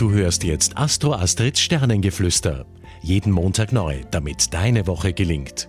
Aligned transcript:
Du 0.00 0.12
hörst 0.12 0.44
jetzt 0.44 0.78
Astro 0.78 1.12
Astrids 1.12 1.60
Sternengeflüster. 1.60 2.64
Jeden 3.02 3.30
Montag 3.30 3.70
neu, 3.70 4.00
damit 4.10 4.54
deine 4.54 4.86
Woche 4.86 5.12
gelingt. 5.12 5.68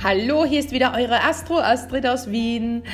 Hallo, 0.00 0.44
hier 0.44 0.60
ist 0.60 0.70
wieder 0.70 0.94
eure 0.94 1.24
Astro 1.24 1.58
Astrid 1.58 2.06
aus 2.06 2.30
Wien. 2.30 2.84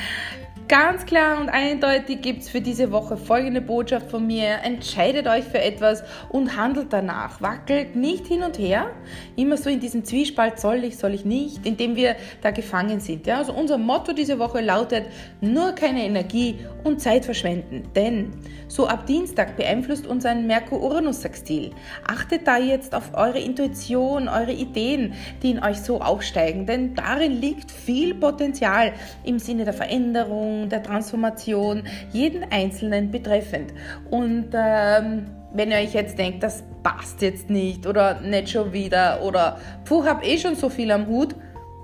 Ganz 0.73 1.05
klar 1.05 1.39
und 1.39 1.49
eindeutig 1.49 2.23
gibt 2.23 2.41
es 2.41 2.49
für 2.49 2.59
diese 2.59 2.91
Woche 2.91 3.15
folgende 3.15 3.61
Botschaft 3.61 4.09
von 4.09 4.25
mir. 4.25 4.57
Entscheidet 4.63 5.27
euch 5.27 5.43
für 5.43 5.61
etwas 5.61 6.03
und 6.29 6.57
handelt 6.57 6.91
danach. 6.91 7.39
Wackelt 7.41 7.95
nicht 7.95 8.25
hin 8.25 8.41
und 8.41 8.57
her. 8.57 8.89
Immer 9.35 9.57
so 9.57 9.69
in 9.69 9.79
diesem 9.79 10.03
Zwiespalt, 10.03 10.59
soll 10.59 10.83
ich, 10.83 10.97
soll 10.97 11.13
ich 11.13 11.25
nicht, 11.25 11.63
in 11.63 11.77
dem 11.77 11.95
wir 11.95 12.15
da 12.41 12.49
gefangen 12.49 12.99
sind. 12.99 13.27
Ja? 13.27 13.37
Also 13.37 13.53
unser 13.53 13.77
Motto 13.77 14.13
diese 14.13 14.39
Woche 14.39 14.61
lautet, 14.61 15.05
nur 15.41 15.73
keine 15.73 16.05
Energie 16.05 16.57
und 16.83 16.99
Zeit 16.99 17.25
verschwenden. 17.25 17.83
Denn 17.95 18.31
so 18.67 18.87
ab 18.87 19.05
Dienstag 19.05 19.55
beeinflusst 19.55 20.07
uns 20.07 20.25
ein 20.25 20.47
Merkur-Uranus-Sextil. 20.47 21.69
Achtet 22.07 22.47
da 22.47 22.57
jetzt 22.57 22.95
auf 22.95 23.11
eure 23.13 23.37
Intuition, 23.37 24.27
eure 24.27 24.53
Ideen, 24.53 25.13
die 25.43 25.51
in 25.51 25.63
euch 25.63 25.81
so 25.81 26.01
aufsteigen. 26.01 26.65
Denn 26.65 26.95
darin 26.95 27.39
liegt 27.39 27.69
viel 27.69 28.15
Potenzial 28.15 28.93
im 29.23 29.37
Sinne 29.37 29.65
der 29.65 29.73
Veränderung 29.73 30.62
Der 30.69 30.83
Transformation, 30.83 31.83
jeden 32.11 32.43
Einzelnen 32.51 33.11
betreffend. 33.11 33.73
Und 34.09 34.49
ähm, 34.53 35.25
wenn 35.53 35.71
ihr 35.71 35.77
euch 35.77 35.93
jetzt 35.93 36.17
denkt, 36.17 36.43
das 36.43 36.63
passt 36.81 37.21
jetzt 37.21 37.49
nicht 37.49 37.87
oder 37.87 38.19
nicht 38.21 38.49
schon 38.49 38.73
wieder 38.73 39.21
oder 39.23 39.59
puh, 39.85 40.03
hab 40.03 40.25
eh 40.25 40.37
schon 40.37 40.55
so 40.55 40.69
viel 40.69 40.91
am 40.91 41.07
Hut, 41.07 41.35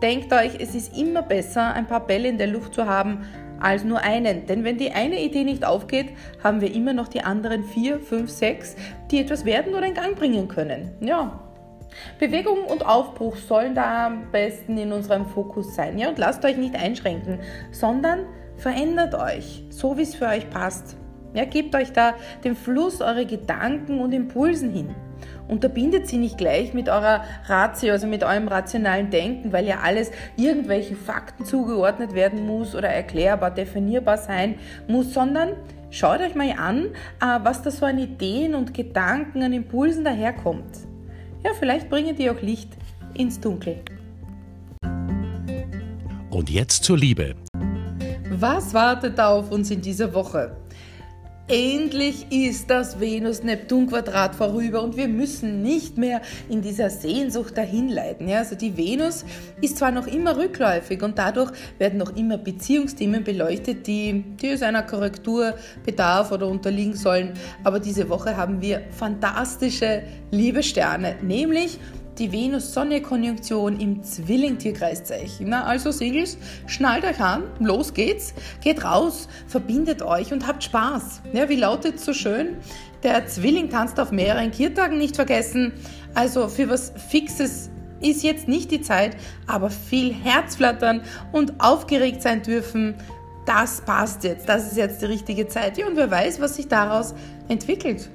denkt 0.02 0.34
euch, 0.34 0.60
es 0.60 0.76
ist 0.76 0.98
immer 0.98 1.22
besser, 1.22 1.74
ein 1.74 1.88
paar 1.88 2.06
Bälle 2.06 2.30
in 2.30 2.38
der 2.38 2.48
Luft 2.48 2.74
zu 2.74 2.86
haben, 2.86 3.26
als 3.60 3.84
nur 3.84 4.02
einen. 4.02 4.46
Denn 4.46 4.64
wenn 4.64 4.78
die 4.78 4.92
eine 4.92 5.22
Idee 5.22 5.44
nicht 5.44 5.66
aufgeht, 5.66 6.10
haben 6.44 6.62
wir 6.62 6.74
immer 6.74 6.94
noch 6.94 7.08
die 7.08 7.22
anderen 7.22 7.64
vier, 7.64 8.00
fünf, 8.00 8.30
sechs, 8.30 8.76
die 9.12 9.20
etwas 9.20 9.46
werden 9.46 9.74
oder 9.76 9.86
in 9.86 9.94
Gang 9.94 10.16
bringen 10.16 10.48
können. 10.48 10.92
Ja. 11.02 11.40
Bewegung 12.20 12.66
und 12.66 12.86
Aufbruch 12.86 13.36
sollen 13.36 13.74
da 13.74 14.08
am 14.08 14.32
besten 14.32 14.78
in 14.78 14.94
unserem 14.94 15.26
Fokus 15.26 15.76
sein. 15.76 15.98
Ja, 15.98 16.10
und 16.10 16.20
lasst 16.20 16.46
euch 16.46 16.56
nicht 16.56 16.76
einschränken, 16.76 17.40
sondern 17.72 18.26
Verändert 18.60 19.16
euch, 19.16 19.64
so 19.70 19.98
wie 19.98 20.02
es 20.02 20.16
für 20.16 20.28
euch 20.28 20.50
passt. 20.50 20.98
Ja, 21.34 21.46
gebt 21.46 21.76
euch 21.76 21.94
da 21.94 22.14
den 22.44 22.58
Fluss 22.58 23.00
eurer 23.00 23.24
Gedanken 23.24 24.02
und 24.02 24.12
Impulsen 24.12 24.70
hin. 24.72 24.94
Unterbindet 25.48 26.08
sie 26.08 26.18
nicht 26.18 26.38
gleich 26.38 26.74
mit 26.74 26.90
eurer 26.90 27.24
Ratio, 27.46 27.94
also 27.94 28.06
mit 28.06 28.24
eurem 28.24 28.50
rationalen 28.50 29.10
Denken, 29.10 29.54
weil 29.54 29.66
ja 29.66 29.80
alles 29.80 30.12
irgendwelchen 30.36 30.98
Fakten 30.98 31.46
zugeordnet 31.46 32.14
werden 32.14 32.46
muss 32.46 32.76
oder 32.76 32.90
erklärbar, 32.90 33.52
definierbar 33.52 34.18
sein 34.18 34.56
muss, 34.90 35.14
sondern 35.14 35.54
schaut 35.90 36.20
euch 36.20 36.36
mal 36.36 36.52
an, 36.58 36.88
äh, 37.22 37.40
was 37.44 37.62
da 37.62 37.72
so 37.72 37.86
an 37.86 37.98
Ideen 37.98 38.56
und 38.56 38.74
Gedanken, 38.74 39.42
an 39.42 39.54
Impulsen 39.54 40.04
daherkommt. 40.04 40.80
Ja, 41.46 41.52
vielleicht 41.58 41.90
bringen 41.90 42.16
die 42.18 42.30
auch 42.30 42.42
Licht 42.42 42.76
ins 43.14 43.40
Dunkel. 43.40 43.78
Und 46.30 46.50
jetzt 46.50 46.84
zur 46.84 46.98
Liebe. 46.98 47.36
Was 48.42 48.74
wartet 48.74 49.18
da 49.18 49.32
auf 49.32 49.52
uns 49.52 49.70
in 49.70 49.82
dieser 49.82 50.14
Woche? 50.14 50.56
Endlich 51.50 52.32
ist 52.32 52.70
das 52.70 53.02
Venus-Neptun-Quadrat 53.02 54.34
vorüber 54.34 54.82
und 54.82 54.96
wir 54.96 55.10
müssen 55.10 55.62
nicht 55.62 55.98
mehr 55.98 56.22
in 56.48 56.62
dieser 56.62 56.90
Sehnsucht 56.90 57.58
dahin 57.58 57.90
leiden. 57.90 58.30
Ja, 58.30 58.38
also 58.38 58.56
die 58.56 58.78
Venus 58.78 59.26
ist 59.60 59.78
zwar 59.78 59.92
noch 59.92 60.08
immer 60.08 60.38
rückläufig 60.38 61.02
und 61.02 61.18
dadurch 61.18 61.52
werden 61.80 61.98
noch 61.98 62.16
immer 62.16 62.38
Beziehungsthemen 62.38 63.26
beleuchtet, 63.26 63.88
die, 63.88 64.24
die 64.42 64.48
es 64.48 64.62
einer 64.62 64.84
Korrektur 64.84 65.56
bedarf 65.84 66.32
oder 66.32 66.48
unterliegen 66.48 66.96
sollen. 66.96 67.34
Aber 67.66 67.82
diese 67.82 68.08
Woche 68.08 68.38
haben 68.38 68.62
wir 68.62 68.84
fantastische 68.92 70.04
Liebesterne, 70.32 71.16
nämlich 71.24 71.80
die 72.20 72.32
Venus-Sonne-Konjunktion 72.32 73.80
im 73.80 74.04
Zwilling-Tierkreiszeichen. 74.04 75.54
Also 75.54 75.92
Singles, 75.92 76.38
schnallt 76.68 77.06
euch 77.06 77.20
an, 77.22 77.44
los 77.60 77.94
geht's, 77.94 78.34
geht 78.62 78.84
raus, 78.84 79.28
verbindet 79.48 80.02
euch 80.02 80.34
und 80.34 80.46
habt 80.46 80.64
Spaß. 80.64 81.22
Ja, 81.34 81.48
wie 81.50 81.56
lautet 81.56 82.00
so 82.00 82.14
schön? 82.14 82.58
Der 83.04 83.26
Zwilling 83.28 83.70
tanzt 83.70 84.00
auf 84.00 84.12
mehreren 84.12 84.52
Kiertagen, 84.52 84.98
nicht 84.98 85.16
vergessen. 85.16 85.72
Also 86.14 86.50
für 86.50 86.70
was 86.70 86.92
Fixes 87.10 87.70
ist 88.02 88.24
jetzt 88.24 88.48
nicht 88.48 88.72
die 88.72 88.82
Zeit, 88.82 89.16
aber 89.48 89.70
viel 89.70 90.14
Herzflattern 90.14 91.02
und 91.32 91.54
aufgeregt 91.60 92.22
sein 92.22 92.42
dürfen, 92.42 92.96
das 93.46 93.82
passt 93.82 94.24
jetzt. 94.24 94.48
Das 94.48 94.68
ist 94.68 94.78
jetzt 94.78 95.02
die 95.02 95.06
richtige 95.06 95.48
Zeit. 95.48 95.78
Ja, 95.78 95.88
und 95.88 95.96
wer 95.96 96.12
weiß, 96.12 96.40
was 96.40 96.58
sich 96.58 96.68
daraus 96.68 97.16
entwickelt. 97.48 98.10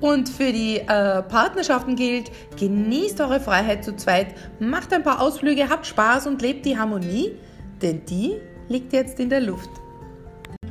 Und 0.00 0.28
für 0.28 0.52
die 0.52 0.78
äh, 0.78 1.22
Partnerschaften 1.22 1.96
gilt, 1.96 2.30
genießt 2.58 3.20
eure 3.20 3.40
Freiheit 3.40 3.84
zu 3.84 3.96
zweit, 3.96 4.34
macht 4.58 4.92
ein 4.92 5.02
paar 5.02 5.20
Ausflüge, 5.20 5.68
habt 5.68 5.86
Spaß 5.86 6.26
und 6.26 6.42
lebt 6.42 6.66
die 6.66 6.78
Harmonie, 6.78 7.32
denn 7.80 8.04
die 8.04 8.34
liegt 8.68 8.92
jetzt 8.92 9.20
in 9.20 9.28
der 9.28 9.40
Luft. 9.40 9.70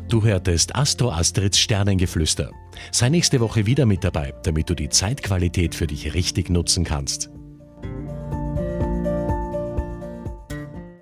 Du 0.08 0.24
hörtest 0.24 0.76
Astro 0.76 1.10
Astrids 1.10 1.58
Sternengeflüster. 1.58 2.52
Sei 2.92 3.10
nächste 3.10 3.40
Woche 3.40 3.66
wieder 3.66 3.86
mit 3.86 4.04
dabei, 4.04 4.34
damit 4.44 4.70
du 4.70 4.76
die 4.76 4.90
Zeitqualität 4.90 5.74
für 5.74 5.88
dich 5.88 6.14
richtig 6.14 6.50
nutzen 6.50 6.84
kannst. 6.84 7.33